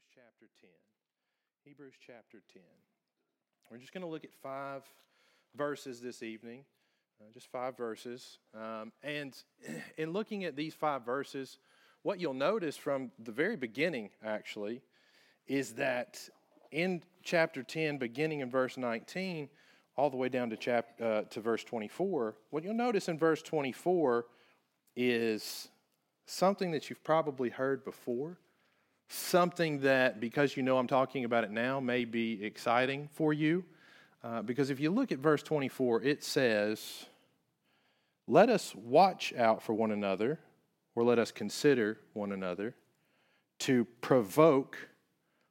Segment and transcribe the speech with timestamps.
[0.00, 0.70] Hebrews chapter 10.
[1.64, 2.62] Hebrews chapter 10.
[3.70, 4.82] We're just going to look at five
[5.56, 6.64] verses this evening,
[7.20, 8.38] uh, just five verses.
[8.54, 9.36] Um, and
[9.98, 11.58] in looking at these five verses,
[12.02, 14.80] what you'll notice from the very beginning, actually,
[15.46, 16.18] is that
[16.70, 19.50] in chapter 10, beginning in verse 19,
[19.96, 23.42] all the way down to, chap, uh, to verse 24, what you'll notice in verse
[23.42, 24.24] 24
[24.96, 25.68] is
[26.24, 28.38] something that you've probably heard before
[29.12, 33.64] something that, because you know I'm talking about it now, may be exciting for you.
[34.22, 37.06] Uh, because if you look at verse 24, it says,
[38.28, 40.38] Let us watch out for one another,
[40.94, 42.74] or let us consider one another,
[43.60, 44.76] to provoke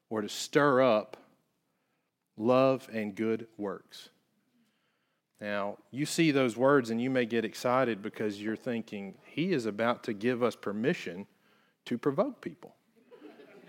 [0.09, 1.17] or to stir up
[2.38, 4.09] love and good works.
[5.41, 9.66] Now, you see those words and you may get excited because you're thinking, He is
[9.66, 11.28] about to give us permission
[11.86, 12.76] to provoke people.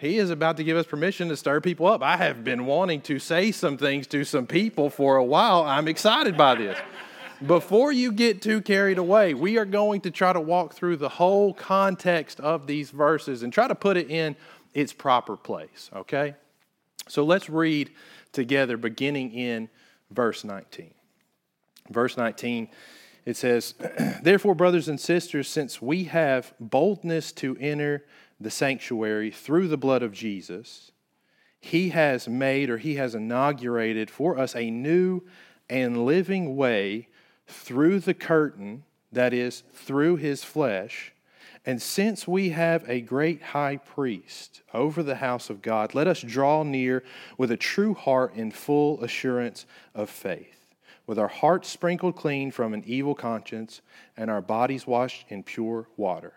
[0.00, 2.02] He is about to give us permission to stir people up.
[2.02, 5.62] I have been wanting to say some things to some people for a while.
[5.62, 6.78] I'm excited by this.
[7.46, 11.10] Before you get too carried away, we are going to try to walk through the
[11.10, 14.36] whole context of these verses and try to put it in
[14.72, 16.34] its proper place, okay?
[17.06, 17.90] So let's read
[18.32, 19.68] together, beginning in
[20.10, 20.94] verse 19.
[21.90, 22.68] Verse 19,
[23.26, 23.74] it says,
[24.22, 28.06] Therefore, brothers and sisters, since we have boldness to enter
[28.40, 30.92] the sanctuary through the blood of Jesus,
[31.60, 35.22] he has made or he has inaugurated for us a new
[35.68, 37.08] and living way
[37.46, 41.12] through the curtain, that is, through his flesh.
[41.66, 46.22] And since we have a great high priest over the house of God, let us
[46.22, 47.04] draw near
[47.36, 50.66] with a true heart in full assurance of faith,
[51.06, 53.82] with our hearts sprinkled clean from an evil conscience
[54.16, 56.32] and our bodies washed in pure water.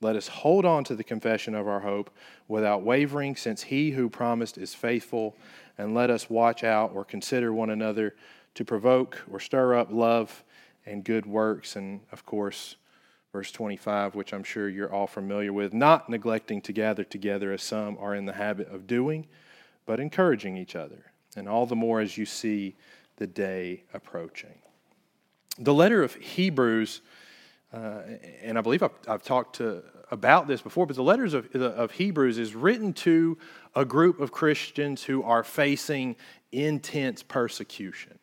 [0.00, 2.10] Let us hold on to the confession of our hope
[2.48, 5.36] without wavering, since he who promised is faithful.
[5.78, 8.14] And let us watch out or consider one another
[8.54, 10.44] to provoke or stir up love
[10.84, 11.76] and good works.
[11.76, 12.76] And of course,
[13.32, 17.62] verse 25, which I'm sure you're all familiar with, not neglecting to gather together as
[17.62, 19.26] some are in the habit of doing,
[19.84, 22.76] but encouraging each other, and all the more as you see
[23.16, 24.58] the day approaching.
[25.58, 27.02] The letter of Hebrews
[27.72, 28.00] uh,
[28.42, 31.90] and I believe I've, I've talked to, about this before, but the letters of, of
[31.92, 33.36] Hebrews is written to
[33.74, 36.16] a group of Christians who are facing
[36.52, 38.18] intense persecution.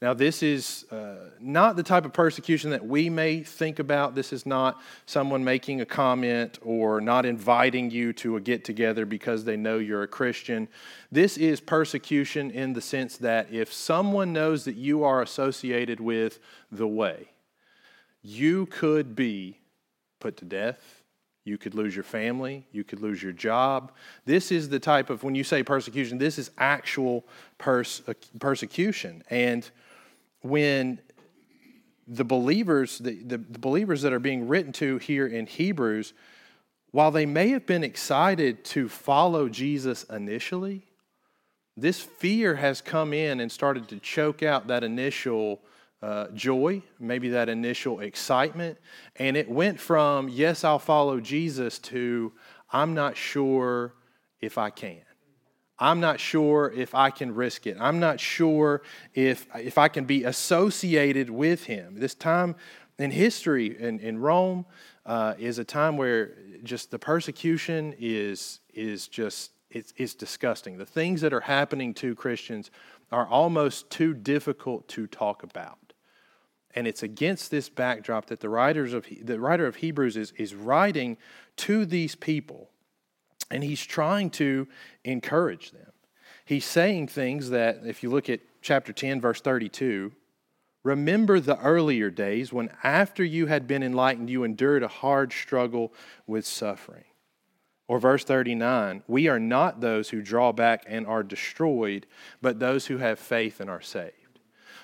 [0.00, 4.14] Now, this is uh, not the type of persecution that we may think about.
[4.14, 9.06] This is not someone making a comment or not inviting you to a get together
[9.06, 10.68] because they know you're a Christian.
[11.10, 16.38] This is persecution in the sense that if someone knows that you are associated with
[16.70, 17.30] the way,
[18.28, 19.58] you could be
[20.20, 21.02] put to death.
[21.44, 22.66] You could lose your family.
[22.72, 23.92] You could lose your job.
[24.26, 27.24] This is the type of, when you say persecution, this is actual
[27.56, 28.02] perse-
[28.38, 29.22] persecution.
[29.30, 29.68] And
[30.42, 31.00] when
[32.06, 36.12] the believers, the, the, the believers that are being written to here in Hebrews,
[36.90, 40.84] while they may have been excited to follow Jesus initially,
[41.78, 45.60] this fear has come in and started to choke out that initial
[46.02, 48.78] uh, joy, maybe that initial excitement.
[49.16, 52.32] And it went from, yes, I'll follow Jesus, to,
[52.70, 53.94] I'm not sure
[54.40, 55.02] if I can.
[55.78, 57.76] I'm not sure if I can risk it.
[57.78, 58.82] I'm not sure
[59.14, 62.00] if, if I can be associated with him.
[62.00, 62.56] This time
[62.98, 64.66] in history in, in Rome
[65.06, 66.34] uh, is a time where
[66.64, 70.78] just the persecution is, is just, it's, it's disgusting.
[70.78, 72.72] The things that are happening to Christians
[73.12, 75.87] are almost too difficult to talk about.
[76.74, 80.54] And it's against this backdrop that the, writers of, the writer of Hebrews is, is
[80.54, 81.16] writing
[81.56, 82.70] to these people.
[83.50, 84.68] And he's trying to
[85.04, 85.92] encourage them.
[86.44, 90.12] He's saying things that, if you look at chapter 10, verse 32,
[90.82, 95.92] remember the earlier days when, after you had been enlightened, you endured a hard struggle
[96.26, 97.04] with suffering.
[97.86, 102.06] Or verse 39, we are not those who draw back and are destroyed,
[102.42, 104.12] but those who have faith and are saved.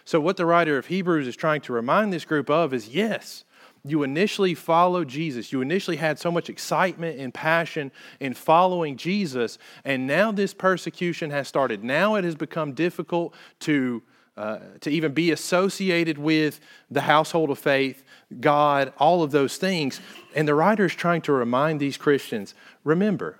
[0.04, 3.44] So, what the writer of Hebrews is trying to remind this group of is yes,
[3.86, 5.52] you initially followed Jesus.
[5.52, 7.90] You initially had so much excitement and passion
[8.20, 11.84] in following Jesus, and now this persecution has started.
[11.84, 14.02] Now it has become difficult to,
[14.36, 16.60] uh, to even be associated with
[16.90, 18.04] the household of faith,
[18.40, 20.00] God, all of those things.
[20.34, 22.54] And the writer is trying to remind these Christians
[22.84, 23.38] remember,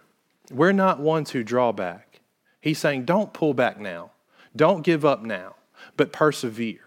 [0.51, 2.21] we're not ones who draw back.
[2.61, 4.13] He's saying, don't pull back now,
[4.57, 5.57] don't give up now
[5.97, 6.81] but persevere.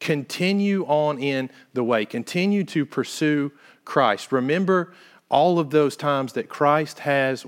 [0.00, 2.04] Continue on in the way.
[2.04, 3.52] Continue to pursue
[3.84, 4.32] Christ.
[4.32, 4.92] Remember
[5.28, 7.46] all of those times that Christ has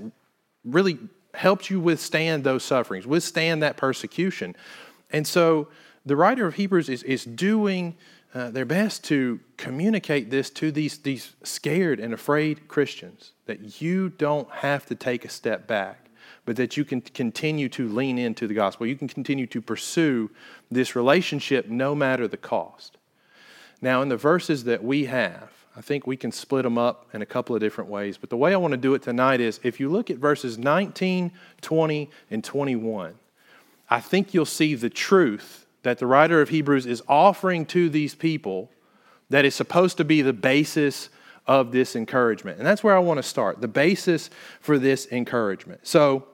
[0.65, 0.97] really
[1.33, 4.55] helped you withstand those sufferings, withstand that persecution.
[5.11, 5.67] And so
[6.05, 7.95] the writer of Hebrews is, is doing
[8.33, 14.09] uh, their best to communicate this to these, these scared and afraid Christians that you
[14.09, 16.08] don't have to take a step back,
[16.45, 18.87] but that you can continue to lean into the gospel.
[18.87, 20.29] You can continue to pursue
[20.71, 22.97] this relationship no matter the cost.
[23.81, 27.21] Now, in the verses that we have, I think we can split them up in
[27.21, 28.17] a couple of different ways.
[28.17, 30.57] But the way I want to do it tonight is if you look at verses
[30.57, 31.31] 19,
[31.61, 33.15] 20, and 21,
[33.89, 38.13] I think you'll see the truth that the writer of Hebrews is offering to these
[38.13, 38.69] people
[39.29, 41.09] that is supposed to be the basis
[41.49, 42.59] of this encouragement.
[42.59, 44.29] And that's where I want to start the basis
[44.61, 45.85] for this encouragement.
[45.85, 46.27] So,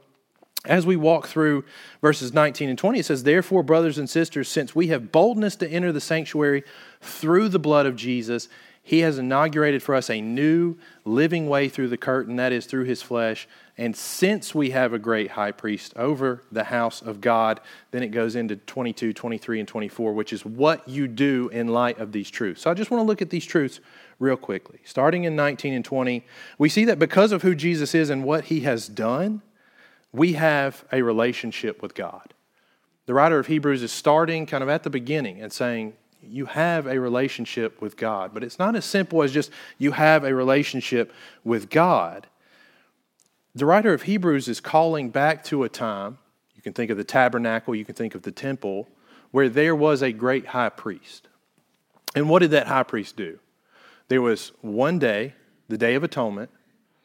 [0.66, 1.64] as we walk through
[2.02, 5.70] verses 19 and 20, it says, Therefore, brothers and sisters, since we have boldness to
[5.70, 6.64] enter the sanctuary
[7.02, 8.50] through the blood of Jesus,
[8.82, 10.76] he has inaugurated for us a new
[11.06, 13.48] living way through the curtain, that is, through his flesh.
[13.78, 18.10] And since we have a great high priest over the house of God, then it
[18.10, 22.30] goes into 22, 23, and 24, which is what you do in light of these
[22.30, 22.62] truths.
[22.62, 23.80] So I just want to look at these truths
[24.20, 24.80] real quickly.
[24.86, 26.26] Starting in 19 and 20,
[26.58, 29.42] we see that because of who Jesus is and what he has done,
[30.12, 32.34] we have a relationship with God.
[33.06, 36.88] The writer of Hebrews is starting kind of at the beginning and saying, you have
[36.88, 38.34] a relationship with God.
[38.34, 41.14] But it's not as simple as just you have a relationship
[41.44, 42.28] with God.
[43.54, 46.18] The writer of Hebrews is calling back to a time,
[46.56, 48.90] you can think of the tabernacle, you can think of the temple,
[49.32, 51.28] where there was a great high priest.
[52.16, 53.40] And what did that high priest do?
[54.08, 55.34] There was one day,
[55.68, 56.50] the Day of Atonement,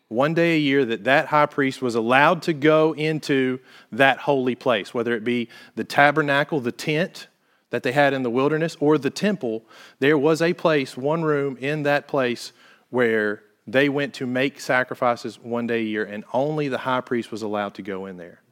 [0.08, 3.61] one day a year that that high priest was allowed to go into
[3.93, 7.29] that holy place, whether it be the tabernacle, the tent,
[7.70, 9.64] that they had in the wilderness or the temple,
[10.00, 12.52] there was a place, one room in that place
[12.91, 17.31] where they went to make sacrifices one day a year, and only the high priest
[17.31, 18.43] was allowed to go in there.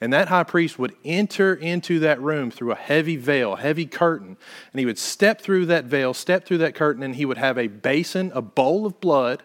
[0.00, 4.36] And that high priest would enter into that room through a heavy veil, heavy curtain,
[4.72, 7.58] and he would step through that veil, step through that curtain, and he would have
[7.58, 9.42] a basin, a bowl of blood,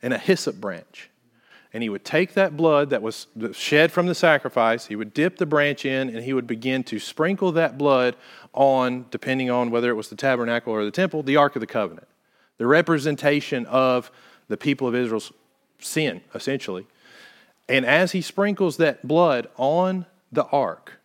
[0.00, 1.10] and a hyssop branch
[1.76, 5.36] and he would take that blood that was shed from the sacrifice, he would dip
[5.36, 8.16] the branch in, and he would begin to sprinkle that blood
[8.54, 11.66] on, depending on whether it was the tabernacle or the temple, the Ark of the
[11.66, 12.08] Covenant.
[12.56, 14.10] The representation of
[14.48, 15.34] the people of Israel's
[15.78, 16.86] sin, essentially.
[17.68, 21.00] And as he sprinkles that blood on the ark,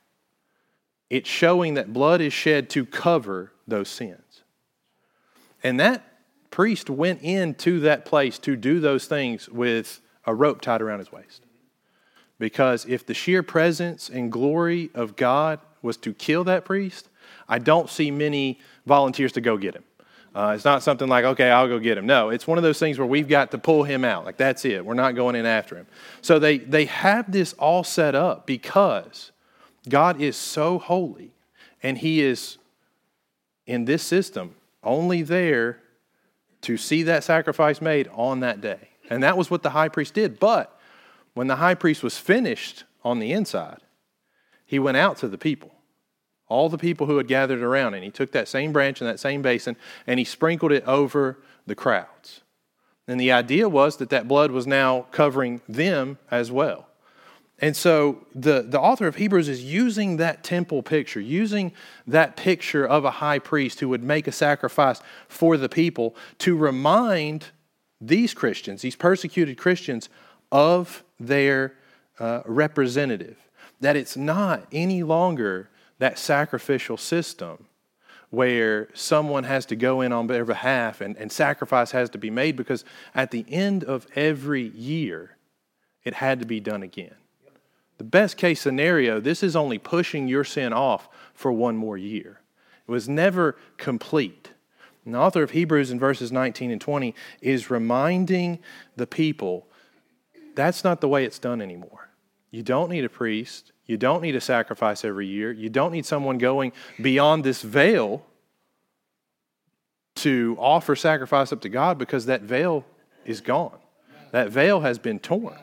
[1.10, 4.44] it's showing that blood is shed to cover those sins.
[5.64, 6.04] And that
[6.52, 11.12] priest went into that place to do those things with a rope tied around his
[11.12, 11.44] waist.
[12.38, 17.08] Because if the sheer presence and glory of God was to kill that priest,
[17.48, 19.84] I don't see many volunteers to go get him.
[20.34, 22.06] Uh, it's not something like, okay, I'll go get him.
[22.06, 24.24] No, it's one of those things where we've got to pull him out.
[24.24, 24.86] Like, that's it.
[24.86, 25.88] We're not going in after him.
[26.22, 29.32] So they, they have this all set up because
[29.90, 31.34] God is so holy
[31.84, 32.58] and he is
[33.66, 35.80] in this system only there
[36.62, 38.90] to see that sacrifice made on that day.
[39.10, 40.40] And that was what the high priest did.
[40.40, 40.80] But
[41.34, 43.80] when the high priest was finished on the inside,
[44.66, 45.74] he went out to the people,
[46.52, 49.20] all the people who had gathered around, and he took that same branch and that
[49.20, 52.42] same basin and he sprinkled it over the crowds.
[53.08, 56.88] And the idea was that that blood was now covering them as well.
[57.60, 61.72] And so the, the author of Hebrews is using that temple picture, using
[62.08, 66.58] that picture of a high priest who would make a sacrifice for the people to
[66.58, 67.48] remind
[68.00, 70.10] these Christians, these persecuted Christians,
[70.52, 71.76] of their
[72.20, 73.38] uh, representative.
[73.80, 75.70] That it's not any longer
[76.02, 77.68] that sacrificial system
[78.32, 82.32] where someone has to go in on their behalf and, and sacrifice has to be
[82.32, 85.38] made because at the end of every year,
[86.04, 87.14] it had to be done again.
[88.00, 92.42] The best case scenario, this is only pushing your sin off for one more year.
[92.88, 94.50] It was never complete.
[95.06, 98.58] And the author of Hebrews in verses 19 and 20 is reminding
[98.96, 99.68] the people
[100.56, 102.10] that's not the way it's done anymore.
[102.50, 103.72] You don't need a priest.
[103.92, 105.52] You don't need a sacrifice every year.
[105.52, 106.72] You don't need someone going
[107.02, 108.26] beyond this veil
[110.16, 112.86] to offer sacrifice up to God because that veil
[113.26, 113.78] is gone.
[114.32, 115.60] That veil has been torn.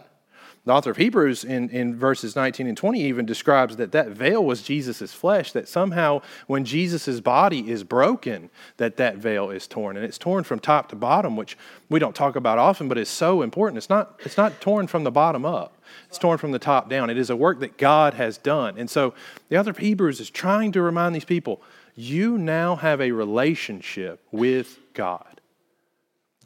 [0.67, 4.45] The author of Hebrews in, in verses 19 and 20 even describes that that veil
[4.45, 9.97] was Jesus' flesh, that somehow when Jesus' body is broken, that that veil is torn.
[9.97, 11.57] And it's torn from top to bottom, which
[11.89, 13.79] we don't talk about often, but is so important.
[13.79, 15.73] It's not, it's not torn from the bottom up.
[16.09, 17.11] It's torn from the top down.
[17.11, 18.79] It is a work that God has done.
[18.79, 19.15] And so
[19.49, 21.63] the author of Hebrews is trying to remind these people
[21.95, 25.41] you now have a relationship with God.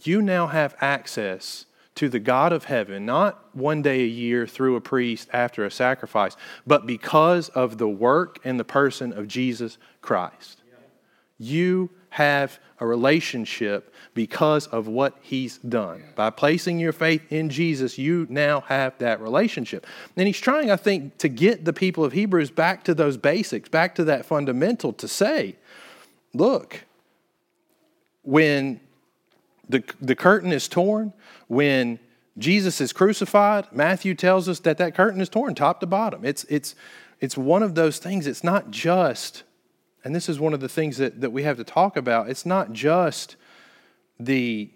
[0.03, 4.77] You now have access to the God of heaven, not one day a year through
[4.77, 9.77] a priest after a sacrifice, but because of the work and the person of Jesus
[10.01, 10.63] Christ.
[11.39, 16.05] You have a relationship because of what he's done.
[16.15, 19.87] By placing your faith in Jesus, you now have that relationship.
[20.17, 23.69] And he's trying, I think, to get the people of Hebrews back to those basics,
[23.69, 25.57] back to that fundamental, to say,
[26.35, 26.85] look,
[28.23, 28.81] when
[29.69, 31.15] the, the curtain is torn,
[31.49, 31.99] when
[32.37, 36.25] Jesus is crucified, Matthew tells us that that curtain is torn top to bottom.
[36.25, 36.75] It's, it's,
[37.21, 39.43] it's one of those things, it's not just,
[40.05, 42.45] and this is one of the things that, that we have to talk about, it's
[42.45, 43.37] not just
[44.25, 44.71] the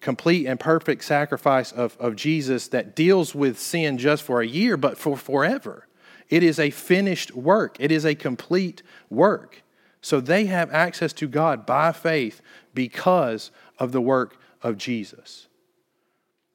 [0.00, 4.76] complete and perfect sacrifice of, of Jesus that deals with sin just for a year,
[4.76, 5.86] but for forever.
[6.28, 9.62] It is a finished work, it is a complete work.
[10.00, 12.40] So they have access to God by faith
[12.74, 15.48] because of the work of Jesus.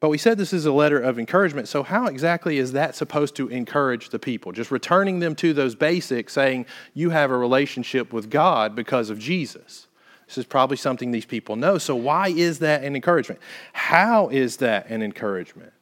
[0.00, 1.68] But we said this is a letter of encouragement.
[1.68, 4.50] So, how exactly is that supposed to encourage the people?
[4.50, 9.20] Just returning them to those basics, saying, You have a relationship with God because of
[9.20, 9.86] Jesus.
[10.26, 11.78] This is probably something these people know.
[11.78, 13.40] So, why is that an encouragement?
[13.72, 15.72] How is that an encouragement?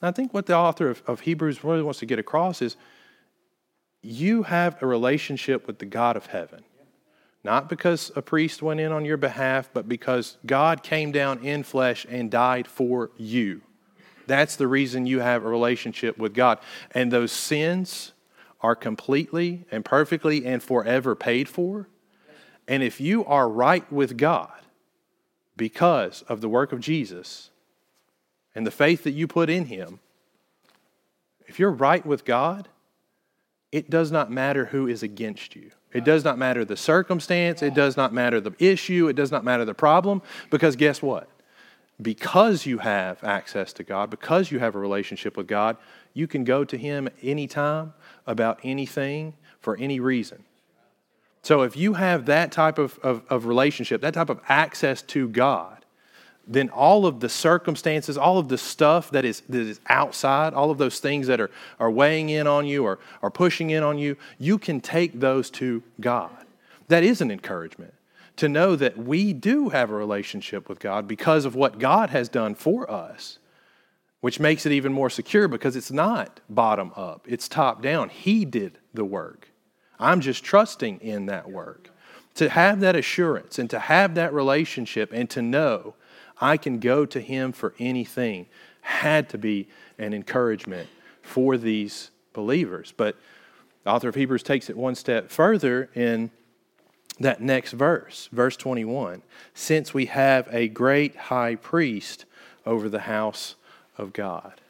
[0.00, 2.76] I think what the author of, of Hebrews really wants to get across is
[4.02, 6.62] you have a relationship with the God of heaven.
[7.44, 11.62] Not because a priest went in on your behalf, but because God came down in
[11.62, 13.62] flesh and died for you.
[14.26, 16.58] That's the reason you have a relationship with God.
[16.90, 18.12] And those sins
[18.60, 21.88] are completely and perfectly and forever paid for.
[22.68, 24.52] And if you are right with God
[25.56, 27.50] because of the work of Jesus
[28.54, 30.00] and the faith that you put in Him,
[31.46, 32.68] if you're right with God,
[33.72, 35.70] it does not matter who is against you.
[35.94, 37.62] It does not matter the circumstance.
[37.62, 39.08] It does not matter the issue.
[39.08, 40.20] It does not matter the problem.
[40.50, 41.28] Because guess what?
[42.00, 45.78] Because you have access to God, because you have a relationship with God,
[46.12, 47.94] you can go to Him anytime
[48.26, 50.44] about anything for any reason.
[51.48, 55.26] So if you have that type of, of, of relationship, that type of access to
[55.28, 55.82] God,
[56.46, 60.70] then all of the circumstances, all of the stuff that is, that is outside, all
[60.70, 61.50] of those things that are,
[61.80, 65.48] are weighing in on you or are pushing in on you, you can take those
[65.52, 66.44] to God.
[66.88, 67.94] That is an encouragement
[68.36, 72.28] to know that we do have a relationship with God because of what God has
[72.28, 73.38] done for us,
[74.20, 78.10] which makes it even more secure because it's not bottom up, it's top down.
[78.10, 79.47] He did the work.
[79.98, 81.90] I'm just trusting in that work.
[82.36, 85.94] To have that assurance and to have that relationship and to know
[86.40, 88.46] I can go to him for anything
[88.80, 90.88] had to be an encouragement
[91.20, 92.92] for these believers.
[92.96, 93.16] But
[93.84, 96.30] the author of Hebrews takes it one step further in
[97.20, 99.22] that next verse, verse 21.
[99.54, 102.24] Since we have a great high priest
[102.64, 103.56] over the house
[103.96, 104.60] of God.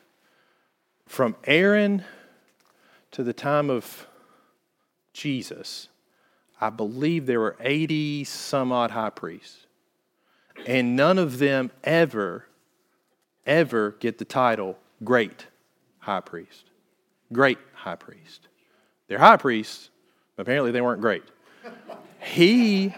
[1.06, 2.04] From Aaron
[3.10, 4.06] to the time of
[5.18, 5.88] Jesus,
[6.60, 9.66] I believe there were 80 some odd high priests.
[10.64, 12.46] And none of them ever,
[13.44, 15.46] ever get the title great
[15.98, 16.70] high priest.
[17.32, 18.48] Great high priest.
[19.08, 19.90] They're high priests,
[20.36, 21.24] but apparently they weren't great.
[22.20, 22.94] He,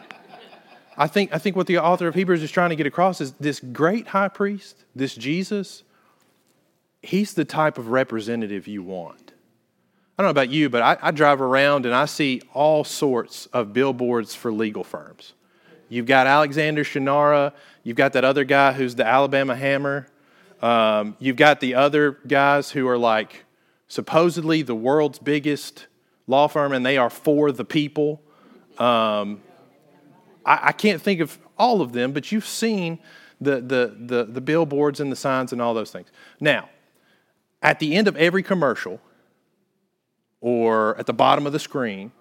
[0.96, 3.32] I think, I think what the author of Hebrews is trying to get across is
[3.32, 5.84] this great high priest, this Jesus,
[7.02, 9.29] he's the type of representative you want.
[10.20, 13.46] I don't know about you, but I, I drive around and I see all sorts
[13.54, 15.32] of billboards for legal firms.
[15.88, 17.54] You've got Alexander Shunnarah.
[17.84, 20.08] You've got that other guy who's the Alabama Hammer.
[20.60, 23.46] Um, you've got the other guys who are like
[23.88, 25.86] supposedly the world's biggest
[26.26, 28.20] law firm, and they are for the people.
[28.78, 29.40] Um,
[30.44, 32.98] I, I, can't think of all of them, but you've seen
[33.40, 36.08] the, the, the, the billboards and the signs and all those things.
[36.40, 36.68] Now,
[37.62, 39.00] at the end of every commercial
[40.40, 42.12] or at the bottom of the screen,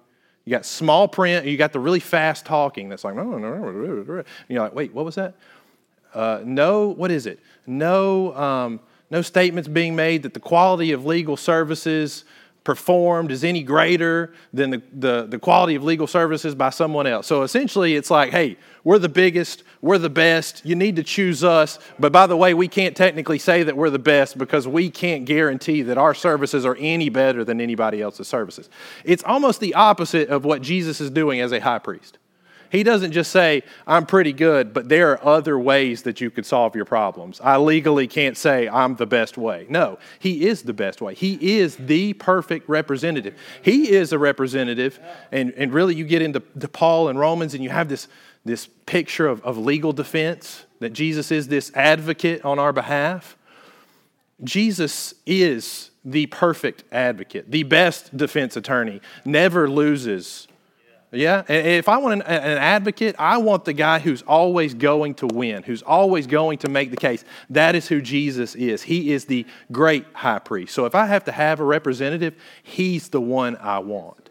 [0.45, 3.71] you got small print, you got the really fast talking that's like, no, no, no,
[3.71, 5.35] no you're like, wait, what was that?
[6.13, 7.39] Uh, no, what is it?
[7.67, 8.79] No, um,
[9.11, 12.25] no statements being made that the quality of legal services
[12.69, 17.25] performed is any greater than the, the, the, quality of legal services by someone else.
[17.25, 21.43] So essentially, it's like, hey, we're the biggest, we're the best, you need to choose
[21.43, 21.79] us.
[21.97, 25.25] But by the way, we can't technically say that we're the best because we can't
[25.25, 28.69] guarantee that our services are any better than anybody else's services.
[29.03, 32.19] It's almost the opposite of what Jesus is doing as a high priest.
[32.69, 36.45] He doesn't just say, I'm pretty good, but there are other ways that you could
[36.45, 37.41] solve your problems.
[37.43, 39.65] I legally can't say I'm the best way.
[39.69, 41.13] No, He is the best way.
[41.15, 43.35] He is the perfect representative.
[43.61, 44.99] He is a representative,
[45.31, 48.07] and, and really you get into Paul and Romans and you have this,
[48.45, 53.35] this picture of, of legal defense that Jesus is this advocate on our behalf.
[54.43, 60.47] Jesus is the perfect advocate, the best defense attorney, never loses.
[61.11, 65.27] Yeah, if I want an, an, advocate, I want the guy who's always going to
[65.27, 67.23] win, who's always going to make the case.
[67.49, 68.83] That is who Jesus is.
[68.83, 70.75] He is the great high priest.
[70.75, 74.29] So if I have to have a representative, he's the one I want.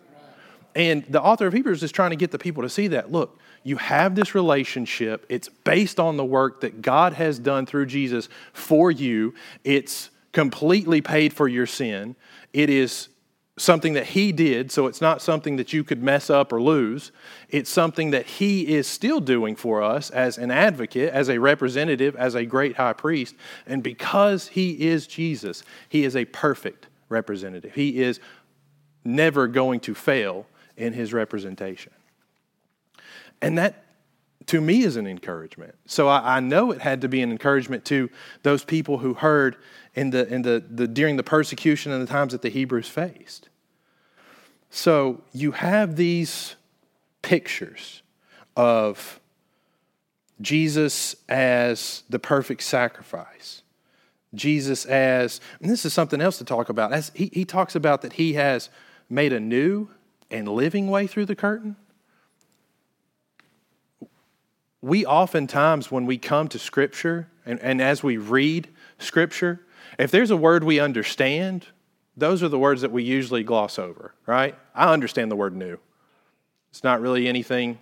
[0.76, 3.10] And the author of Hebrews is trying to get the people to see that.
[3.10, 5.26] Look, you have this relationship.
[5.28, 9.34] It's based on the work that God has done through Jesus for you.
[9.64, 12.14] It's completely paid for your sin.
[12.52, 13.08] It is
[13.58, 17.12] something that He did, so it's not something that you could mess up or lose.
[17.48, 22.16] It's something that He is still doing for us as an advocate, as a representative,
[22.16, 23.34] as a great high priest.
[23.66, 27.74] And because He is Jesus, He is a perfect representative.
[27.74, 28.20] He is
[29.04, 30.46] never going to fail
[30.76, 31.92] in His representation.
[33.40, 33.84] And that,
[34.48, 35.74] to me, is an encouragement.
[35.86, 38.08] So I, I, know it had to be an encouragement to
[38.42, 39.56] those people who heard
[39.94, 43.50] in the, in the, the, during the persecution and the times that the Hebrews faced.
[44.70, 46.56] So you have these
[47.20, 48.02] pictures
[48.56, 49.20] of
[50.40, 53.62] Jesus as the perfect sacrifice.
[54.34, 56.92] Jesus as, and this is something else to talk about.
[56.92, 58.70] As he, he talks about that he has
[59.10, 59.88] made a new
[60.30, 61.76] and living way through the curtain
[64.80, 68.68] we oftentimes, when we come to Scripture and, and as we read
[68.98, 69.60] Scripture,
[69.98, 71.66] if there's a word we understand,
[72.16, 74.54] those are the words that we usually gloss over, right?
[74.74, 75.78] I understand the word new.
[76.70, 77.78] It's not really anything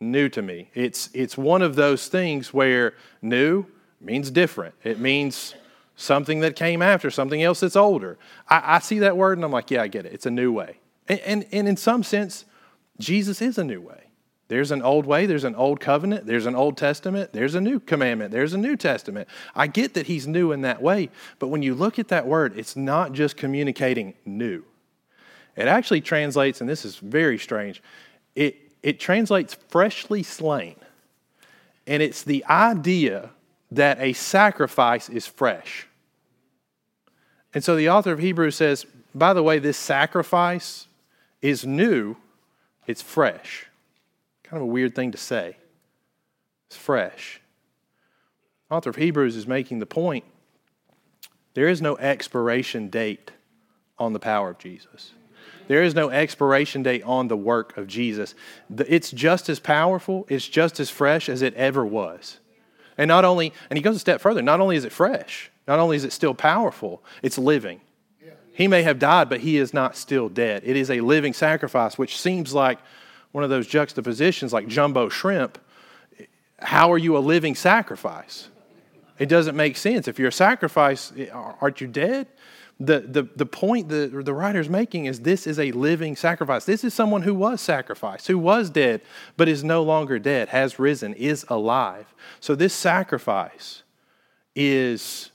[0.00, 0.70] new to me.
[0.74, 3.66] It's, it's one of those things where new
[4.00, 4.74] means different.
[4.82, 5.54] It means
[5.96, 8.16] something that came after, something else that's older.
[8.48, 10.12] I, I see that word and I'm like, yeah, I get it.
[10.12, 10.78] It's a new way.
[11.08, 12.44] And, and, and in some sense,
[12.98, 14.09] Jesus is a new way.
[14.50, 17.78] There's an old way, there's an old covenant, there's an Old Testament, there's a new
[17.78, 19.28] commandment, there's a New Testament.
[19.54, 22.58] I get that he's new in that way, but when you look at that word,
[22.58, 24.64] it's not just communicating new.
[25.54, 27.80] It actually translates, and this is very strange,
[28.34, 30.74] it, it translates freshly slain.
[31.86, 33.30] And it's the idea
[33.70, 35.86] that a sacrifice is fresh.
[37.54, 38.84] And so the author of Hebrews says,
[39.14, 40.88] by the way, this sacrifice
[41.40, 42.16] is new,
[42.88, 43.69] it's fresh.
[44.50, 45.56] Kind of a weird thing to say.
[46.66, 47.40] It's fresh.
[48.68, 50.24] The author of Hebrews is making the point
[51.54, 53.30] there is no expiration date
[53.98, 55.12] on the power of Jesus.
[55.68, 58.34] There is no expiration date on the work of Jesus.
[58.76, 62.38] It's just as powerful, it's just as fresh as it ever was.
[62.98, 65.78] And not only, and he goes a step further, not only is it fresh, not
[65.78, 67.80] only is it still powerful, it's living.
[68.52, 70.62] He may have died, but he is not still dead.
[70.66, 72.78] It is a living sacrifice, which seems like
[73.32, 75.58] one of those juxtapositions like jumbo shrimp,
[76.58, 78.48] how are you a living sacrifice?
[79.18, 80.08] It doesn't make sense.
[80.08, 82.26] If you're a sacrifice, aren't you dead?
[82.78, 86.64] The, the, the point the, the writer is making is this is a living sacrifice.
[86.64, 89.02] This is someone who was sacrificed, who was dead,
[89.36, 92.14] but is no longer dead, has risen, is alive.
[92.40, 93.82] So this sacrifice
[94.56, 95.30] is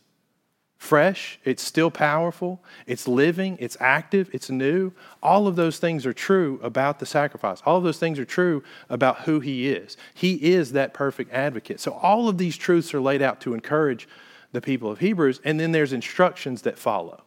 [0.86, 4.92] fresh, it's still powerful, it's living, it's active, it's new.
[5.22, 7.62] All of those things are true about the sacrifice.
[7.66, 9.98] All of those things are true about who he is.
[10.14, 11.80] He is that perfect advocate.
[11.80, 14.08] So all of these truths are laid out to encourage
[14.52, 17.24] the people of Hebrews, and then there's instructions that follow.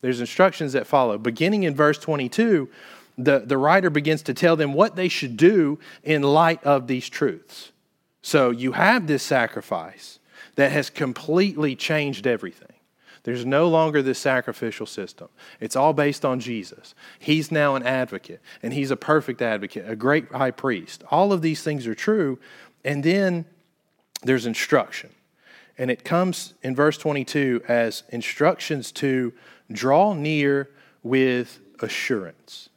[0.00, 1.18] There's instructions that follow.
[1.18, 2.70] Beginning in verse 22,
[3.18, 7.08] the, the writer begins to tell them what they should do in light of these
[7.08, 7.72] truths.
[8.22, 10.18] So you have this sacrifice
[10.54, 12.75] that has completely changed everything.
[13.26, 15.26] There's no longer this sacrificial system.
[15.58, 16.94] It's all based on Jesus.
[17.18, 21.02] He's now an advocate, and he's a perfect advocate, a great high priest.
[21.10, 22.38] All of these things are true.
[22.84, 23.44] And then
[24.22, 25.10] there's instruction.
[25.76, 29.32] And it comes in verse 22 as instructions to
[29.72, 30.70] draw near
[31.02, 32.68] with assurance.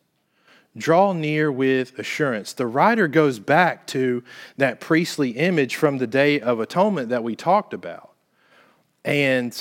[0.76, 2.54] Draw near with assurance.
[2.54, 4.24] The writer goes back to
[4.58, 8.14] that priestly image from the Day of Atonement that we talked about.
[9.06, 9.56] And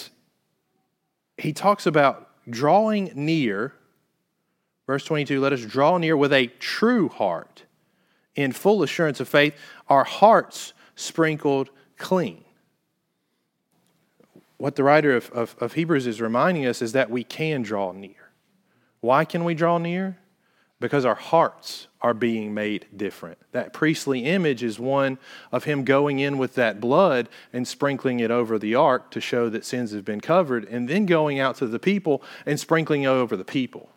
[1.39, 3.75] he talks about drawing near.
[4.87, 7.65] Verse 22 let us draw near with a true heart
[8.35, 9.55] in full assurance of faith,
[9.89, 12.45] our hearts sprinkled clean.
[14.57, 17.93] What the writer of, of, of Hebrews is reminding us is that we can draw
[17.93, 18.33] near.
[19.01, 20.19] Why can we draw near?
[20.81, 23.39] because our hearts are being made different.
[23.53, 25.19] That priestly image is one
[25.51, 29.49] of him going in with that blood and sprinkling it over the ark to show
[29.49, 33.37] that sins have been covered, and then going out to the people and sprinkling over
[33.37, 33.91] the people.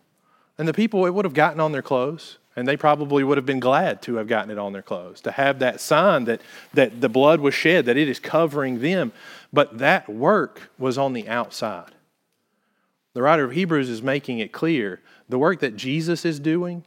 [0.57, 3.45] And the people, it would have gotten on their clothes, and they probably would have
[3.45, 6.41] been glad to have gotten it on their clothes, to have that sign that,
[6.73, 9.13] that the blood was shed, that it is covering them.
[9.53, 11.91] But that work was on the outside.
[13.13, 16.83] The writer of Hebrews is making it clear the work that Jesus is doing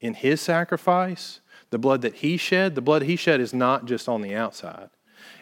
[0.00, 4.08] in his sacrifice, the blood that he shed, the blood he shed is not just
[4.08, 4.90] on the outside,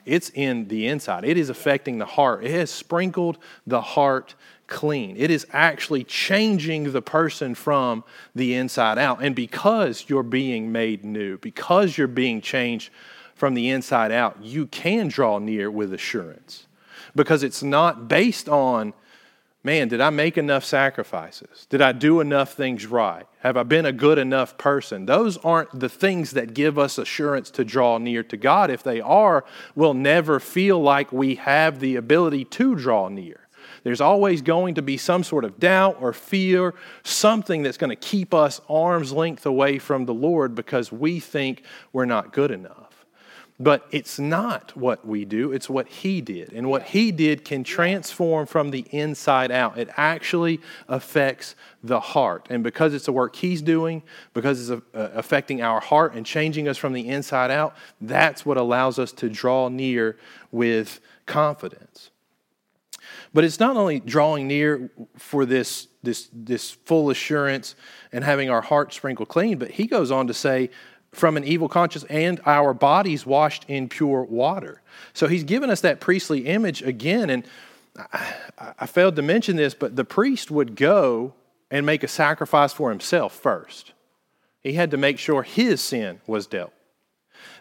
[0.04, 1.24] it's in the inside.
[1.24, 2.44] It is affecting the heart.
[2.44, 4.34] It has sprinkled the heart
[4.66, 5.16] clean.
[5.16, 9.22] It is actually changing the person from the inside out.
[9.22, 12.90] And because you're being made new, because you're being changed
[13.34, 16.66] from the inside out, you can draw near with assurance.
[17.14, 18.94] Because it's not based on
[19.68, 21.66] man, did I make enough sacrifices?
[21.68, 23.26] Did I do enough things right?
[23.40, 25.04] Have I been a good enough person?
[25.04, 28.70] Those aren't the things that give us assurance to draw near to God.
[28.70, 33.46] If they are, we'll never feel like we have the ability to draw near.
[33.82, 37.96] There's always going to be some sort of doubt or fear, something that's going to
[37.96, 42.87] keep us arm's length away from the Lord because we think we're not good enough.
[43.60, 46.52] But it's not what we do, it's what He did.
[46.52, 49.76] And what He did can transform from the inside out.
[49.76, 52.46] It actually affects the heart.
[52.50, 56.68] And because it's the work He's doing, because it's uh, affecting our heart and changing
[56.68, 60.16] us from the inside out, that's what allows us to draw near
[60.52, 62.10] with confidence.
[63.34, 67.74] But it's not only drawing near for this, this, this full assurance
[68.12, 70.70] and having our heart sprinkled clean, but He goes on to say,
[71.18, 74.80] from an evil conscience and our bodies washed in pure water.
[75.12, 77.30] So he's given us that priestly image again.
[77.30, 77.44] And
[77.96, 78.34] I,
[78.80, 81.34] I, failed to mention this, but the priest would go
[81.70, 83.92] and make a sacrifice for himself first.
[84.60, 86.72] He had to make sure his sin was dealt.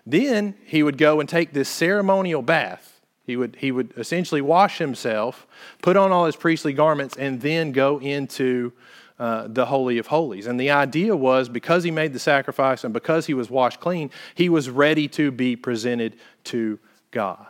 [0.05, 3.01] Then he would go and take this ceremonial bath.
[3.25, 5.45] He would, he would essentially wash himself,
[5.81, 8.71] put on all his priestly garments, and then go into
[9.19, 10.47] uh, the Holy of Holies.
[10.47, 14.11] And the idea was because he made the sacrifice and because he was washed clean,
[14.35, 16.79] he was ready to be presented to
[17.11, 17.47] God.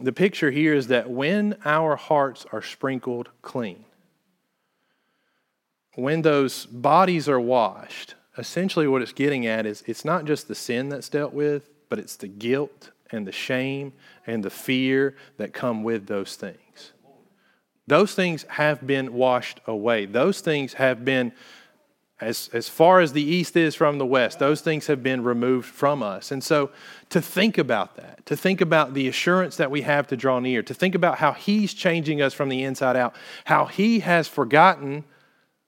[0.00, 3.84] The picture here is that when our hearts are sprinkled clean,
[5.94, 10.54] when those bodies are washed, essentially what it's getting at is it's not just the
[10.54, 13.92] sin that's dealt with, but it's the guilt and the shame
[14.26, 16.58] and the fear that come with those things.
[17.88, 20.04] Those things have been washed away.
[20.04, 21.32] Those things have been,
[22.20, 25.66] as, as far as the east is from the west, those things have been removed
[25.66, 26.30] from us.
[26.30, 26.70] And so
[27.08, 30.62] to think about that, to think about the assurance that we have to draw near,
[30.62, 35.04] to think about how He's changing us from the inside out, how He has forgotten,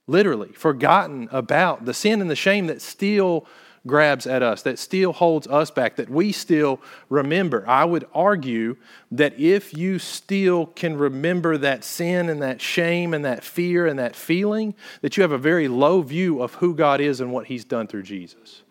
[0.06, 3.46] literally, forgotten about the sin and the shame that still
[3.86, 7.64] grabs at us, that still holds us back, that we still remember.
[7.68, 8.76] I would argue
[9.10, 13.98] that if you still can remember that sin and that shame and that fear and
[13.98, 17.46] that feeling, that you have a very low view of who God is and what
[17.46, 18.62] He's done through Jesus.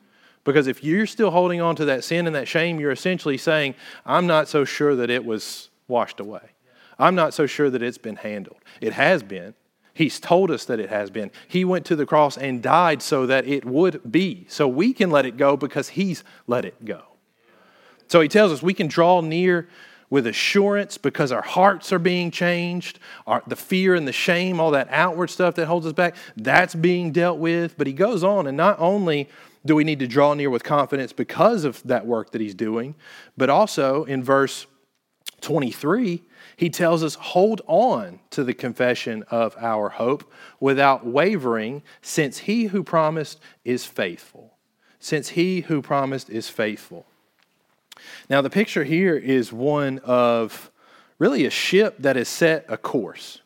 [0.44, 3.76] Because if you're still holding on to that sin and that shame, you're essentially saying,
[4.06, 6.52] I'm not so sure that it was washed away.
[6.98, 8.58] I'm not so sure that it's been handled.
[8.82, 9.54] It has been.
[10.00, 11.30] He's told us that it has been.
[11.46, 14.46] He went to the cross and died so that it would be.
[14.48, 17.02] So we can let it go because He's let it go.
[18.08, 19.68] So He tells us we can draw near
[20.10, 22.98] with assurance because our hearts are being changed.
[23.28, 26.76] Our, the fear and the shame, all that outward stuff that holds us back, that's
[26.76, 27.78] being dealt with.
[27.78, 29.28] But He goes on, and not only
[29.66, 32.96] do we need to draw near with confidence because of that work that He's doing,
[33.36, 34.66] but also in verse
[35.42, 36.24] 23,
[36.56, 42.66] he tells us, hold on to the confession of our hope without wavering, since he
[42.66, 44.54] who promised is faithful.
[45.00, 47.06] Since he who promised is faithful.
[48.30, 50.72] Now, the picture here is one of
[51.18, 53.42] really a ship that has set a course.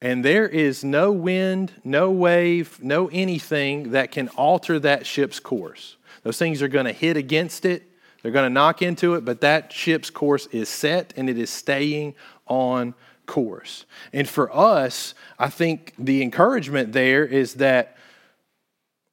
[0.00, 5.96] And there is no wind, no wave, no anything that can alter that ship's course.
[6.22, 7.91] Those things are going to hit against it,
[8.22, 11.50] they're going to knock into it, but that ship's course is set and it is
[11.50, 12.14] staying
[12.46, 12.94] on
[13.26, 13.84] course.
[14.12, 17.96] And for us, I think the encouragement there is that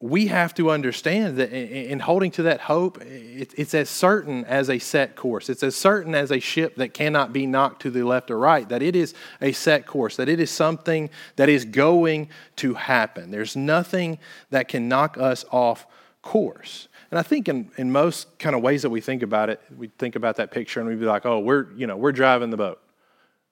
[0.02, 4.80] we have to understand that in holding to that hope, it's as certain as a
[4.80, 5.50] set course.
[5.50, 8.68] It's as certain as a ship that cannot be knocked to the left or right,
[8.70, 13.30] that it is a set course, that it is something that is going to happen.
[13.30, 14.20] There's nothing
[14.52, 15.86] that can knock us off
[16.22, 16.88] course.
[17.12, 19.88] And I think in, in most kind of ways that we think about it, we
[19.98, 22.58] think about that picture and we'd be like, oh, we're, you know, we're driving the
[22.58, 22.82] boat.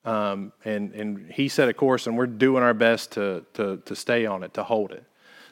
[0.06, 3.96] Um, and, and he set a course and we're doing our best to, to, to
[3.96, 5.04] stay on it, to hold it.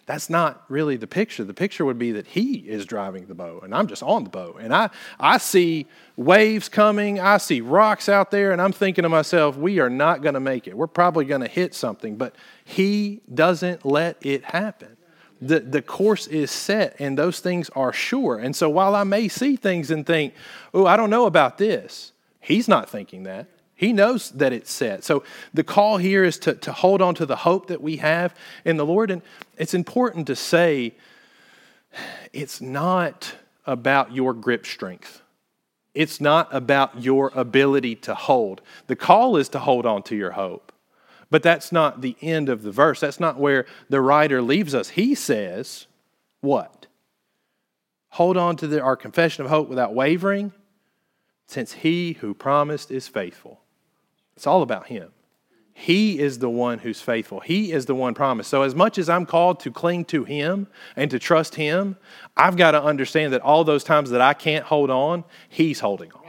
[0.06, 1.44] That's not really the picture.
[1.44, 4.30] The picture would be that he is driving the boat and I'm just on the
[4.30, 4.58] boat.
[4.62, 9.10] And I, I see waves coming, I see rocks out there, and I'm thinking to
[9.10, 10.78] myself, we are not going to make it.
[10.78, 14.96] We're probably going to hit something, but he doesn't let it happen
[15.41, 18.38] the, the course is set and those things are sure.
[18.38, 20.34] And so while I may see things and think,
[20.74, 23.48] oh, I don't know about this, he's not thinking that.
[23.76, 25.04] He knows that it's set.
[25.04, 28.34] So the call here is to, to hold on to the hope that we have
[28.63, 29.12] in the Lord.
[29.12, 29.21] And
[29.58, 30.93] it's important to say
[32.32, 33.34] it's not
[33.65, 35.21] about your grip strength.
[35.93, 38.62] It's not about your ability to hold.
[38.88, 40.71] The call is to hold on to your hope.
[41.29, 42.99] But that's not the end of the verse.
[42.99, 44.89] That's not where the writer leaves us.
[44.89, 45.88] He says,
[46.41, 46.88] what?
[48.09, 50.53] Hold on to the, our confession of hope without wavering,
[51.47, 53.61] since he who promised is faithful.
[54.35, 55.11] It's all about him.
[55.77, 57.41] He is the one who's faithful.
[57.41, 58.49] He is the one promised.
[58.49, 61.97] So, as much as I'm called to cling to Him and to trust Him,
[62.38, 66.13] I've got to understand that all those times that I can't hold on, He's holding
[66.13, 66.21] on.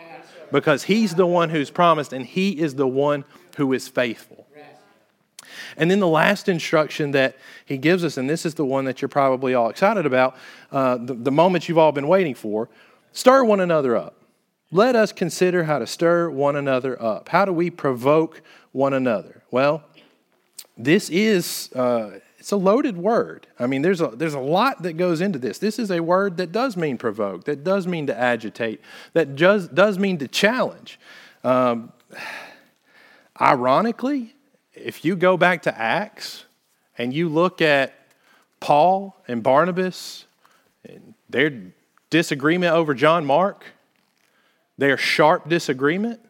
[0.51, 3.25] Because He's the one who's promised and He is the one
[3.57, 4.46] who is faithful.
[5.77, 9.03] And then the last instruction that He gives us, and this is the one that
[9.03, 10.37] you're probably all excited about,
[10.73, 12.69] uh, the, the moment you've all been waiting for
[13.13, 14.15] stir one another up.
[14.71, 17.29] Let us consider how to stir one another up.
[17.29, 18.43] How do we provoke
[18.73, 19.43] one another?
[19.51, 19.85] Well,
[20.77, 23.49] this is uh, it's a loaded word.
[23.59, 25.59] I mean, there's a there's a lot that goes into this.
[25.59, 28.81] This is a word that does mean provoke, that does mean to agitate,
[29.15, 31.01] that does does mean to challenge.
[31.43, 31.93] Um,
[33.41, 34.36] ironically,
[34.77, 36.45] if you go back to Acts
[36.99, 37.95] and you look at
[38.61, 40.27] Paul and Barnabas,
[40.85, 41.53] and their
[42.11, 43.65] disagreement over John Mark,
[44.79, 46.21] their sharp disagreement,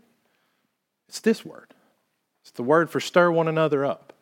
[1.09, 1.75] it's this word.
[2.43, 4.13] It's the word for stir one another up.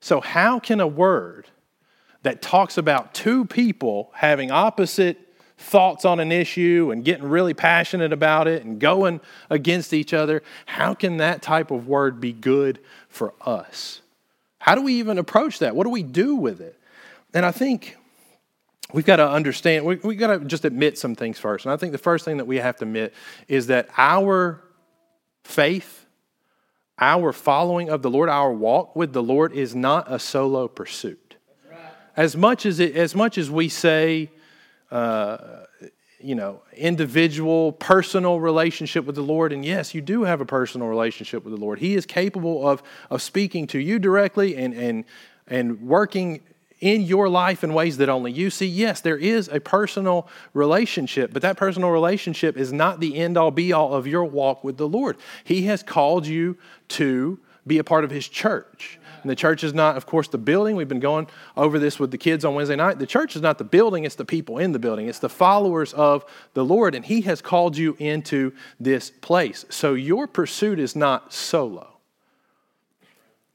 [0.00, 1.48] So, how can a word
[2.22, 5.18] that talks about two people having opposite
[5.60, 10.42] thoughts on an issue and getting really passionate about it and going against each other,
[10.64, 12.78] how can that type of word be good
[13.10, 14.00] for us?
[14.58, 15.76] How do we even approach that?
[15.76, 16.78] What do we do with it?
[17.34, 17.96] And I think
[18.92, 21.64] we've got to understand, we, we've got to just admit some things first.
[21.64, 23.14] And I think the first thing that we have to admit
[23.48, 24.62] is that our
[25.44, 26.06] faith,
[26.98, 31.36] our following of the Lord, our walk with the Lord is not a solo pursuit.
[32.16, 34.30] As much as, it, as much as we say,
[34.90, 35.38] uh,
[36.22, 39.52] you know, individual, personal relationship with the Lord.
[39.52, 41.78] And yes, you do have a personal relationship with the Lord.
[41.78, 45.04] He is capable of, of speaking to you directly and, and,
[45.46, 46.42] and working
[46.80, 48.66] in your life in ways that only you see.
[48.66, 53.50] Yes, there is a personal relationship, but that personal relationship is not the end all
[53.50, 55.16] be all of your walk with the Lord.
[55.44, 56.56] He has called you
[56.88, 58.98] to be a part of His church.
[59.22, 60.76] And the church is not, of course, the building.
[60.76, 62.98] We've been going over this with the kids on Wednesday night.
[62.98, 65.08] The church is not the building, it's the people in the building.
[65.08, 69.64] It's the followers of the Lord, and He has called you into this place.
[69.70, 71.98] So your pursuit is not solo.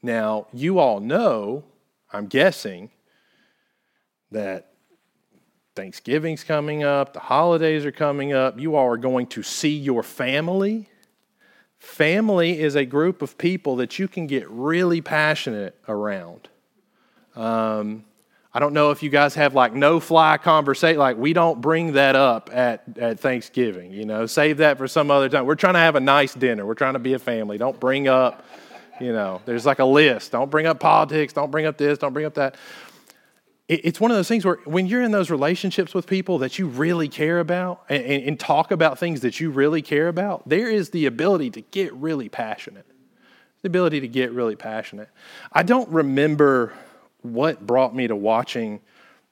[0.01, 1.63] Now, you all know,
[2.13, 2.91] I'm guessing,
[4.31, 4.71] that
[5.75, 8.59] Thanksgiving's coming up, the holidays are coming up.
[8.59, 10.89] You all are going to see your family.
[11.85, 16.49] Family is a group of people that you can get really passionate around.
[17.35, 18.03] Um,
[18.51, 20.97] I don't know if you guys have like no fly conversation.
[20.97, 25.11] Like, we don't bring that up at, at Thanksgiving, you know, save that for some
[25.11, 25.45] other time.
[25.45, 26.65] We're trying to have a nice dinner.
[26.65, 27.59] We're trying to be a family.
[27.59, 28.43] Don't bring up,
[28.99, 30.31] you know, there's like a list.
[30.31, 31.33] Don't bring up politics.
[31.33, 31.99] Don't bring up this.
[31.99, 32.55] Don't bring up that
[33.67, 36.67] it's one of those things where when you're in those relationships with people that you
[36.67, 40.91] really care about and, and, talk about things that you really care about, there is
[40.91, 42.85] the ability to get really passionate.
[43.63, 45.09] The ability to get really passionate.
[45.51, 46.73] I don't remember
[47.23, 48.81] what brought me to watching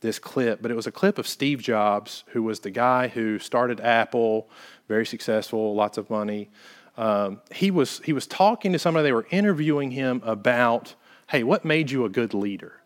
[0.01, 3.37] this clip, but it was a clip of Steve Jobs, who was the guy who
[3.37, 4.49] started Apple,
[4.87, 6.49] very successful, lots of money.
[6.97, 9.03] Um, he was he was talking to somebody.
[9.03, 10.95] They were interviewing him about,
[11.29, 12.82] hey, what made you a good leader?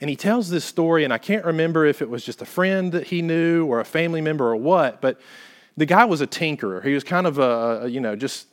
[0.00, 2.92] And he tells this story, and I can't remember if it was just a friend
[2.92, 5.18] that he knew or a family member or what, but
[5.76, 6.84] the guy was a tinkerer.
[6.84, 8.46] He was kind of a, you know, just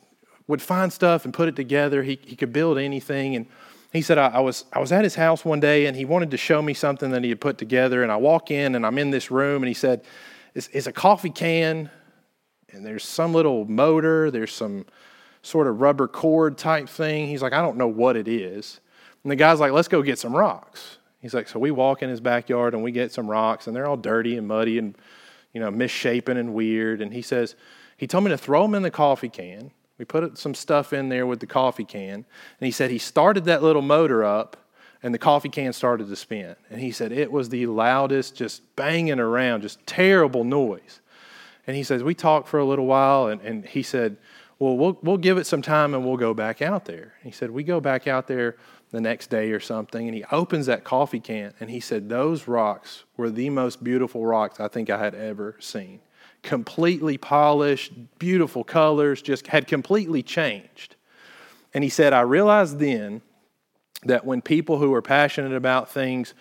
[0.46, 2.02] would find stuff and put it together.
[2.02, 3.36] He, he could build anything.
[3.36, 3.46] And
[3.92, 6.30] he said, I, I, was, I was at his house one day, and he wanted
[6.32, 8.02] to show me something that he had put together.
[8.02, 10.04] And I walk in, and I'm in this room, and he said,
[10.54, 11.90] It's, it's a coffee can,
[12.70, 14.84] and there's some little motor, there's some
[15.42, 17.26] sort of rubber cord type thing.
[17.26, 18.80] He's like, I don't know what it is.
[19.22, 20.98] And the guy's like, Let's go get some rocks.
[21.24, 23.86] He's like, so we walk in his backyard and we get some rocks, and they're
[23.86, 24.94] all dirty and muddy and,
[25.54, 27.00] you know, misshapen and weird.
[27.00, 27.56] And he says,
[27.96, 29.70] he told me to throw them in the coffee can.
[29.96, 32.12] We put some stuff in there with the coffee can.
[32.12, 32.26] And
[32.66, 34.68] he said he started that little motor up,
[35.02, 36.56] and the coffee can started to spin.
[36.68, 41.00] And he said it was the loudest, just banging around, just terrible noise.
[41.66, 44.18] And he says, we talked for a little while, and, and he said,
[44.58, 47.14] well, well, we'll give it some time and we'll go back out there.
[47.22, 48.56] He said, we go back out there
[48.94, 52.46] the next day or something, and he opens that coffee can and he said, Those
[52.46, 55.98] rocks were the most beautiful rocks I think I had ever seen.
[56.42, 60.94] Completely polished, beautiful colors, just had completely changed.
[61.74, 63.22] And he said, I realized then
[64.04, 66.32] that when people who are passionate about things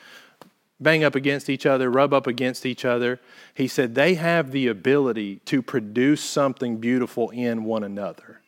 [0.80, 3.20] bang up against each other, rub up against each other,
[3.56, 8.43] he said they have the ability to produce something beautiful in one another.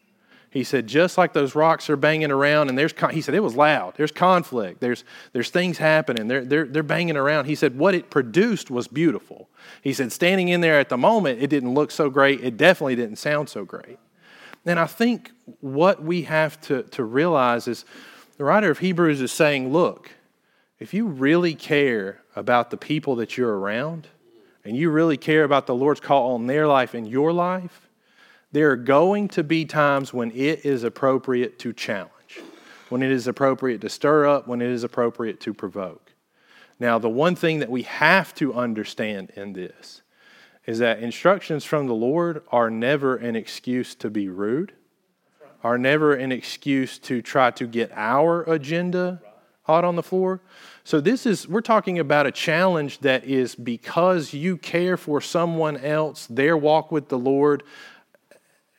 [0.56, 3.58] He said, just like those rocks are banging around, and there's, he said, it was
[3.58, 3.96] loud.
[3.98, 4.80] There's conflict.
[4.80, 6.30] There's, there's things happening.
[6.30, 7.44] They're, they're, they're banging around.
[7.44, 9.50] He said, what it produced was beautiful.
[9.82, 12.41] He said, standing in there at the moment, it didn't look so great.
[12.41, 14.00] It definitely didn't sound so great.
[14.65, 17.84] And I think what we have to, to realize is
[18.38, 20.10] the writer of Hebrews is saying, look,
[20.80, 24.08] if you really care about the people that you're around,
[24.63, 27.85] and you really care about the Lord's call on their life and your life,
[28.56, 32.39] there are going to be times when it is appropriate to challenge,
[32.88, 36.13] when it is appropriate to stir up, when it is appropriate to provoke.
[36.80, 40.04] Now, the one thing that we have to understand in this
[40.65, 44.72] is that instructions from the Lord are never an excuse to be rude,
[45.62, 49.22] are never an excuse to try to get our agenda
[49.68, 50.39] out on the floor.
[50.86, 55.76] So this is we're talking about a challenge that is because you care for someone
[55.76, 57.63] else, their walk with the Lord,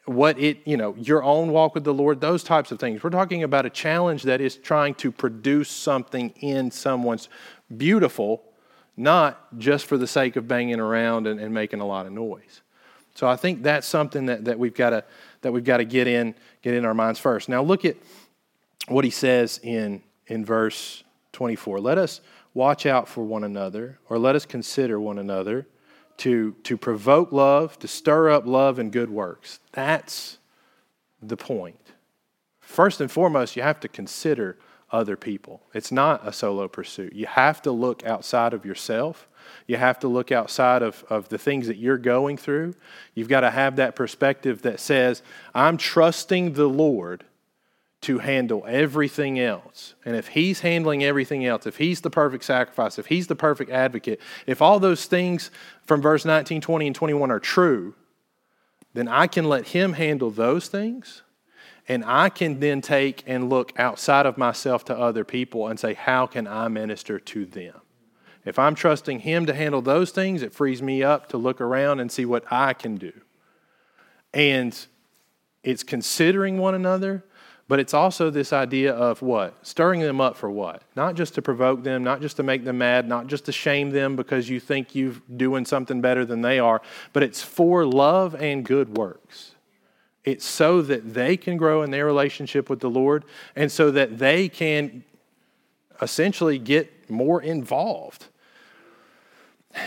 [0.06, 3.02] what it, you know, your own walk with the Lord, those types of things.
[3.02, 7.28] We're talking about a challenge that is trying to produce something in someone's
[7.76, 8.42] beautiful,
[8.96, 12.62] not just for the sake of banging around and, and making a lot of noise.
[13.14, 15.04] So I think that's something that, that we've got to
[15.40, 17.48] that we've got to get in get in our minds first.
[17.48, 17.96] Now look at
[18.88, 21.80] what he says in in verse 24.
[21.80, 22.20] Let us
[22.54, 25.66] watch out for one another, or let us consider one another
[26.18, 29.60] to, to provoke love, to stir up love and good works.
[29.72, 30.38] That's
[31.22, 31.92] the point.
[32.60, 34.58] First and foremost, you have to consider
[34.90, 35.62] other people.
[35.74, 37.12] It's not a solo pursuit.
[37.12, 39.28] You have to look outside of yourself.
[39.66, 42.74] You have to look outside of, of the things that you're going through.
[43.14, 45.22] You've got to have that perspective that says,
[45.54, 47.24] I'm trusting the Lord
[48.06, 49.94] to handle everything else.
[50.04, 53.68] And if He's handling everything else, if He's the perfect sacrifice, if He's the perfect
[53.68, 55.50] advocate, if all those things
[55.84, 57.94] from verse 19, 20, and 21 are true,
[58.94, 61.22] then I can let Him handle those things.
[61.88, 65.94] And I can then take and look outside of myself to other people and say,
[65.94, 67.80] How can I minister to them?
[68.44, 71.98] If I'm trusting Him to handle those things, it frees me up to look around
[71.98, 73.12] and see what I can do.
[74.32, 74.78] And
[75.64, 77.24] it's considering one another,
[77.68, 79.66] but it's also this idea of what?
[79.66, 80.82] Stirring them up for what?
[80.94, 83.90] Not just to provoke them, not just to make them mad, not just to shame
[83.90, 86.80] them because you think you're doing something better than they are,
[87.12, 89.56] but it's for love and good works.
[90.24, 93.24] It's so that they can grow in their relationship with the Lord
[93.54, 95.04] and so that they can
[96.00, 98.26] essentially get more involved.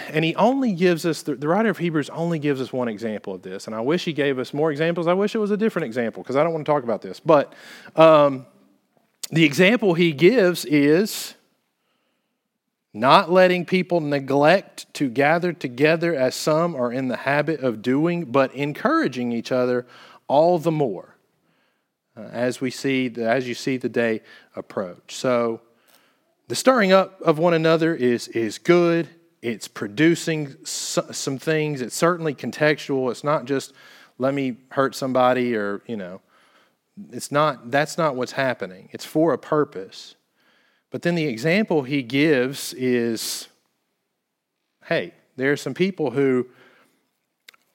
[0.10, 3.42] And he only gives us, the, writer of Hebrews only gives us one example of
[3.42, 3.68] this.
[3.68, 5.08] And I wish he gave us more examples.
[5.08, 7.20] I wish it was a different example because I don't want to talk about this.
[7.20, 7.54] But
[7.96, 8.46] um,
[9.32, 11.34] the example he gives is
[12.94, 18.26] not letting people neglect to gather together as some are in the habit of doing,
[18.26, 19.86] but encouraging each other
[20.28, 21.16] all the more
[22.18, 24.22] uh, as we see, the, as you see the day
[24.56, 25.16] approach.
[25.16, 25.62] So
[26.48, 29.08] the stirring up of one another is, is good
[29.42, 31.82] it's producing some things.
[31.82, 33.10] It's certainly contextual.
[33.12, 33.74] It's not just
[34.18, 36.22] let me hurt somebody or, you know,
[37.12, 38.90] it's not that's not what's happening.
[38.92, 40.16] It's for a purpose.
[40.92, 43.48] But then the example he gives is
[44.86, 46.48] hey, there are some people who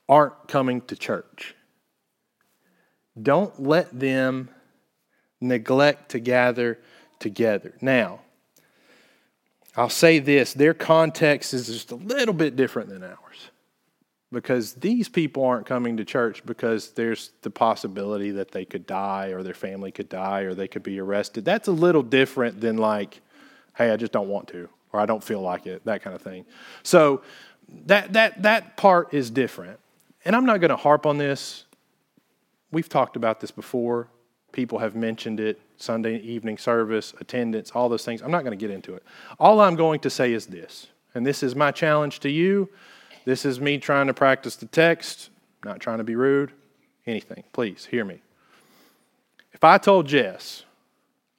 [0.09, 1.55] aren't coming to church.
[3.20, 4.50] Don't let them
[5.40, 6.79] neglect to gather
[7.20, 7.74] together.
[7.81, 8.20] Now,
[9.76, 13.50] I'll say this their context is just a little bit different than ours
[14.32, 19.28] because these people aren't coming to church because there's the possibility that they could die
[19.28, 21.44] or their family could die or they could be arrested.
[21.44, 23.20] That's a little different than like,
[23.76, 26.22] hey, I just don't want to or I don't feel like it, that kind of
[26.22, 26.44] thing.
[26.82, 27.22] So
[27.87, 29.80] that that that part is different.
[30.24, 31.64] And I'm not going to harp on this.
[32.70, 34.09] We've talked about this before.
[34.53, 38.22] People have mentioned it Sunday evening service, attendance, all those things.
[38.22, 39.03] I'm not going to get into it.
[39.39, 42.68] All I'm going to say is this, and this is my challenge to you.
[43.25, 45.31] This is me trying to practice the text,
[45.64, 46.53] not trying to be rude,
[47.07, 47.45] anything.
[47.53, 48.20] Please hear me.
[49.53, 50.64] If I told Jess,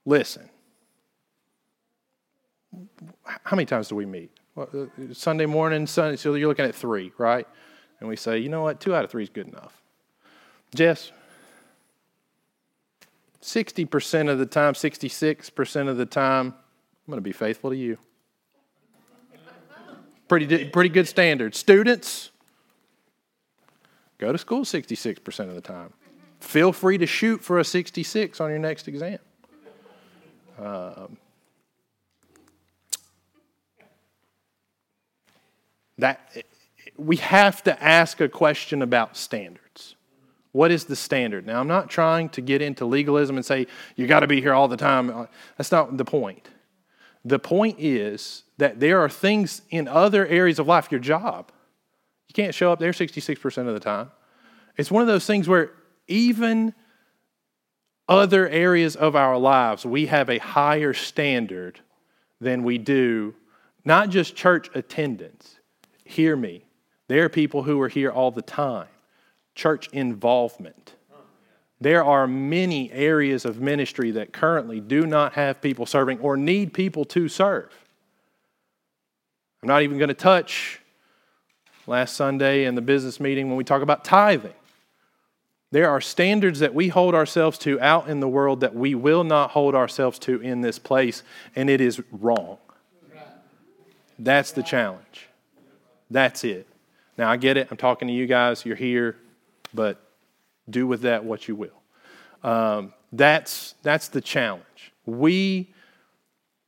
[0.06, 0.50] listen,
[3.24, 4.32] how many times do we meet?
[4.56, 7.48] Well, uh, Sunday morning, Sunday, so you're looking at three, right?
[8.00, 9.82] And we say, you know what, two out of three is good enough.
[10.74, 11.12] Jess,
[13.46, 18.00] 60% of the time, 66% of the time, I'm going to be faithful to you.
[20.28, 21.54] Pretty, pretty good standard.
[21.54, 22.32] Students,
[24.18, 25.94] go to school 66% of the time.
[26.40, 29.20] feel free to shoot for a 66 on your next exam.
[30.58, 31.18] Um,
[36.00, 36.44] that
[36.98, 39.65] we have to ask a question about standards.
[40.56, 41.46] What is the standard?
[41.46, 44.54] Now, I'm not trying to get into legalism and say you got to be here
[44.54, 45.10] all the time.
[45.10, 45.26] Uh,
[45.58, 46.48] that's not the point.
[47.26, 51.52] The point is that there are things in other areas of life, your job,
[52.30, 54.12] you can't show up there 66% of the time.
[54.78, 55.72] It's one of those things where
[56.08, 56.74] even
[58.08, 61.82] other areas of our lives, we have a higher standard
[62.40, 63.36] than we do,
[63.84, 65.60] not just church attendance.
[66.06, 66.64] Hear me.
[67.10, 68.88] There are people who are here all the time.
[69.56, 70.94] Church involvement.
[71.82, 76.74] There are many areas of ministry that currently do not have people serving or need
[76.74, 77.72] people to serve.
[79.62, 80.80] I'm not even going to touch
[81.88, 84.54] last Sunday in the business meeting when we talk about tithing.
[85.72, 89.24] There are standards that we hold ourselves to out in the world that we will
[89.24, 91.24] not hold ourselves to in this place,
[91.56, 92.58] and it is wrong.
[94.18, 95.28] That's the challenge.
[96.10, 96.68] That's it.
[97.18, 97.68] Now, I get it.
[97.72, 98.66] I'm talking to you guys.
[98.66, 99.18] You're here,
[99.76, 100.02] but
[100.70, 101.82] do with that what you will.
[102.44, 104.94] Um, that's, that's the challenge.
[105.06, 105.74] We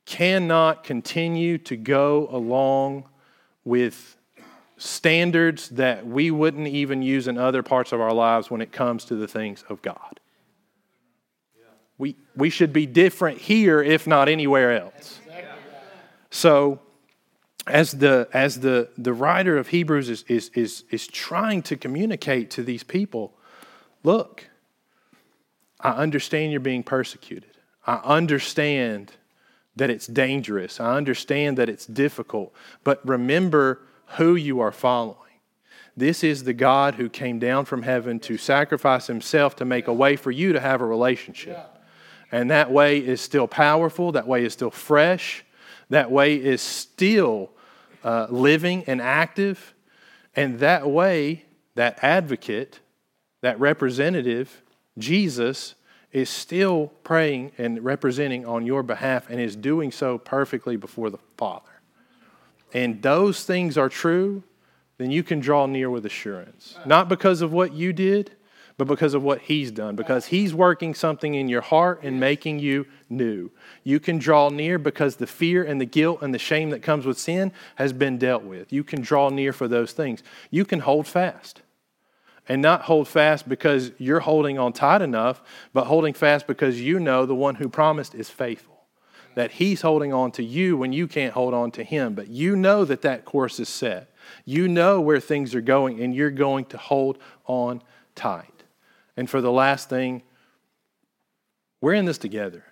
[0.06, 3.04] cannot continue to go along
[3.64, 4.16] with
[4.78, 9.04] standards that we wouldn't even use in other parts of our lives when it comes
[9.06, 10.20] to the things of God.
[11.98, 15.20] We, we should be different here, if not anywhere else.
[16.30, 16.80] So,
[17.68, 22.50] as the, as the, the writer of Hebrews is, is, is, is trying to communicate
[22.52, 23.34] to these people
[24.04, 24.48] look,
[25.80, 27.50] I understand you're being persecuted.
[27.86, 29.12] I understand
[29.76, 30.80] that it's dangerous.
[30.80, 32.52] I understand that it's difficult.
[32.84, 33.80] But remember
[34.16, 35.16] who you are following.
[35.96, 39.92] This is the God who came down from heaven to sacrifice himself to make a
[39.92, 41.58] way for you to have a relationship.
[42.30, 45.44] And that way is still powerful, that way is still fresh,
[45.90, 47.50] that way is still
[48.04, 49.74] uh, living and active.
[50.36, 51.44] And that way,
[51.74, 52.80] that advocate,
[53.40, 54.62] that representative,
[54.96, 55.74] Jesus,
[56.12, 61.18] is still praying and representing on your behalf and is doing so perfectly before the
[61.36, 61.78] Father
[62.72, 64.42] and those things are true,
[64.98, 66.76] then you can draw near with assurance.
[66.84, 68.32] Not because of what you did,
[68.78, 72.60] but because of what He's done, because He's working something in your heart and making
[72.60, 73.50] you new.
[73.84, 77.04] You can draw near because the fear and the guilt and the shame that comes
[77.04, 78.72] with sin has been dealt with.
[78.72, 80.22] You can draw near for those things.
[80.50, 81.60] You can hold fast.
[82.50, 85.42] And not hold fast because you're holding on tight enough,
[85.74, 88.78] but holding fast because you know the one who promised is faithful
[89.34, 92.14] that He's holding on to you when you can't hold on to Him.
[92.14, 94.12] But you know that that course is set.
[94.44, 97.82] You know where things are going, and you're going to hold on
[98.16, 98.57] tight.
[99.18, 100.22] And for the last thing,
[101.80, 102.62] we're in this together.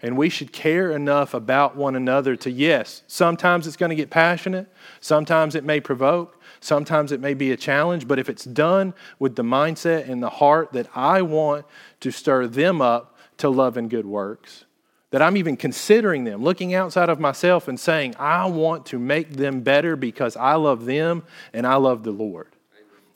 [0.00, 4.08] And we should care enough about one another to, yes, sometimes it's going to get
[4.08, 8.94] passionate, sometimes it may provoke, sometimes it may be a challenge, but if it's done
[9.18, 11.66] with the mindset and the heart that I want
[12.00, 14.64] to stir them up to love and good works,
[15.10, 19.32] that I'm even considering them, looking outside of myself and saying, I want to make
[19.32, 22.54] them better because I love them and I love the Lord.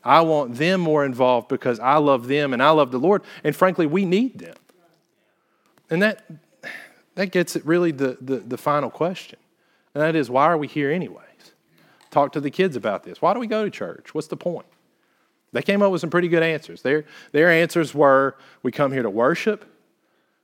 [0.05, 3.23] I want them more involved because I love them and I love the Lord.
[3.45, 4.57] And frankly, we need them.
[5.91, 6.25] And that,
[7.15, 9.39] that gets at really the, the, the final question.
[9.95, 11.27] And that is, why are we here anyways?
[12.11, 13.23] Talk to the kids about this.
[13.23, 14.15] Why do we go to church?
[14.15, 14.67] What's the point?
[15.53, 16.83] They came up with some pretty good answers.
[16.83, 19.65] Their, their answers were we come here to worship,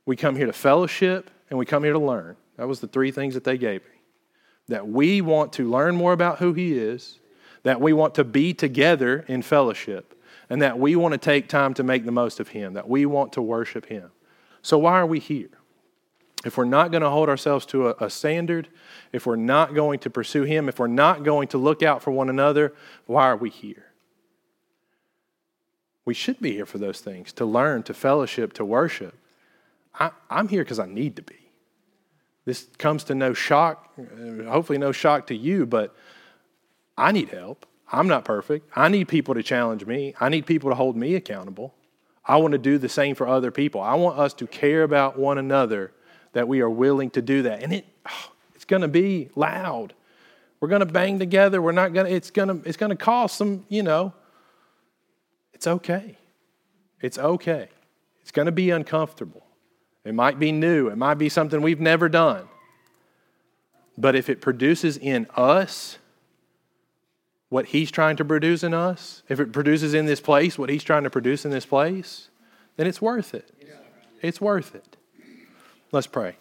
[0.05, 2.37] we come here to fellowship, and we come here to learn.
[2.57, 4.03] That was the three things that they gave me.
[4.69, 7.19] That we want to learn more about who He is,
[7.63, 10.15] that we want to be together in fellowship,
[10.51, 13.07] and that we want to take time to make the most of Him, that we
[13.07, 14.11] want to worship Him.
[14.63, 15.51] So, why are we here?
[16.45, 18.69] If we're not going to hold ourselves to a, a standard,
[19.13, 22.11] if we're not going to pursue Him, if we're not going to look out for
[22.11, 22.73] one another,
[23.07, 23.87] why are we here?
[26.05, 29.15] We should be here for those things to learn, to fellowship, to worship.
[29.99, 31.35] I, am here because I need to be.
[32.45, 33.95] This comes to no shock,
[34.47, 35.95] hopefully, no shock to you, but
[36.99, 37.65] I need help.
[37.91, 38.69] I'm not perfect.
[38.77, 41.75] I need people to challenge me, I need people to hold me accountable.
[42.25, 43.81] I want to do the same for other people.
[43.81, 45.93] I want us to care about one another
[46.35, 47.63] that we are willing to do that.
[47.63, 49.95] And it, oh, it's going to be loud.
[50.61, 51.63] We're going to bang together.
[51.63, 54.13] We're not going to, it's going to, it's going to cost some, you know,
[55.55, 56.19] it's okay.
[57.01, 57.69] It's okay.
[58.21, 59.45] It's going to be uncomfortable.
[60.05, 62.49] It might be new, it might be something we've never done.
[63.97, 65.99] But if it produces in us
[67.49, 70.85] what He's trying to produce in us, if it produces in this place what He's
[70.85, 72.29] trying to produce in this place,
[72.77, 73.51] then it's worth it.
[74.21, 74.97] It's worth it.
[75.93, 76.37] Let's pray.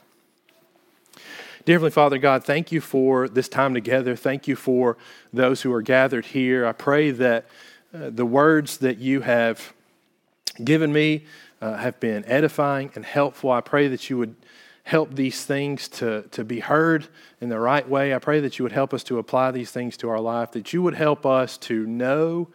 [1.66, 4.16] Dear Heavenly Father, God, thank you for this time together.
[4.16, 4.98] Thank you for
[5.34, 6.66] those who are gathered here.
[6.66, 7.46] I pray that
[7.94, 9.74] uh, the words that you have
[10.64, 11.26] given me
[11.62, 13.52] uh, have been edifying and helpful.
[13.52, 14.36] I pray that you would
[14.88, 17.06] help these things to, to be heard
[17.42, 18.16] in the right way.
[18.16, 20.72] I pray that you would help us to apply these things to our life, that
[20.72, 22.48] you would help us to know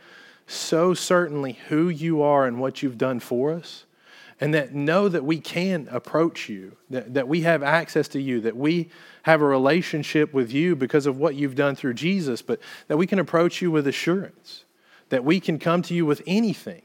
[0.46, 3.84] so certainly who you are and what you've done for us,
[4.40, 8.40] and that know that we can approach you, that, that we have access to you,
[8.40, 8.88] that we
[9.24, 12.58] have a relationship with you because of what you've done through Jesus, but
[12.88, 14.64] that we can approach you with assurance,
[15.10, 16.82] that we can come to you with anything,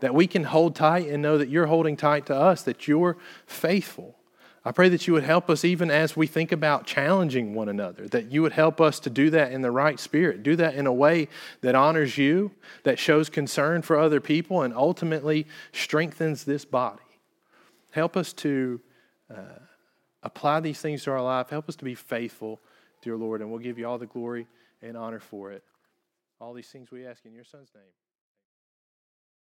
[0.00, 3.16] that we can hold tight and know that you're holding tight to us, that you're
[3.46, 4.17] faithful.
[4.64, 8.08] I pray that you would help us even as we think about challenging one another,
[8.08, 10.86] that you would help us to do that in the right spirit, do that in
[10.86, 11.28] a way
[11.60, 12.50] that honors you,
[12.82, 17.02] that shows concern for other people, and ultimately strengthens this body.
[17.90, 18.80] Help us to
[19.34, 19.60] uh,
[20.22, 21.50] apply these things to our life.
[21.50, 22.60] Help us to be faithful,
[23.00, 24.46] dear Lord, and we'll give you all the glory
[24.82, 25.62] and honor for it.
[26.40, 27.84] All these things we ask in your Son's name.